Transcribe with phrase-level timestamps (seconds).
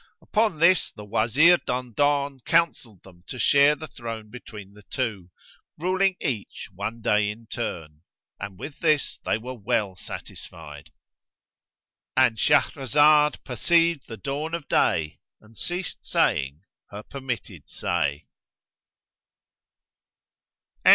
[0.19, 5.29] Upon this the Wazir Dandan counselled them to share the throne between the two,
[5.77, 8.01] ruling each one day in turn;
[8.39, 16.03] and with this they were well satisfied.—And Shahrazad perceived the dawn of day and ceased
[16.03, 18.25] saying her permitted say.